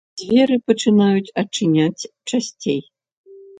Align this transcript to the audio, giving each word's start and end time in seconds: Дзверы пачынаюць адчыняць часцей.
Дзверы 0.19 0.55
пачынаюць 0.71 1.33
адчыняць 1.43 2.09
часцей. 2.29 2.79